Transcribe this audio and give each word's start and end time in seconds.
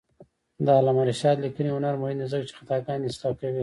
د 0.65 0.67
علامه 0.77 1.03
رشاد 1.11 1.37
لیکنی 1.45 1.69
هنر 1.75 1.93
مهم 2.01 2.17
دی 2.19 2.27
ځکه 2.31 2.43
چې 2.47 2.53
خطاګانې 2.59 3.05
اصلاح 3.09 3.33
کوي. 3.39 3.59